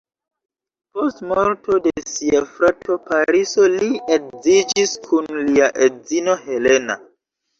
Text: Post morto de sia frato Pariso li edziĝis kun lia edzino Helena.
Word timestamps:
Post 0.95 1.19
morto 1.31 1.75
de 1.87 1.91
sia 2.11 2.39
frato 2.53 2.95
Pariso 3.09 3.67
li 3.73 3.89
edziĝis 4.17 4.97
kun 5.09 5.29
lia 5.51 5.69
edzino 5.89 6.37
Helena. 6.47 6.97